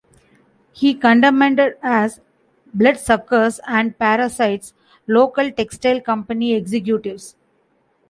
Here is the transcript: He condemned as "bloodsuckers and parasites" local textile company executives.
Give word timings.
He 0.71 0.95
condemned 0.95 1.59
as 1.83 2.21
"bloodsuckers 2.73 3.59
and 3.67 3.95
parasites" 3.99 4.73
local 5.07 5.51
textile 5.51 6.01
company 6.01 6.55
executives. 6.55 7.35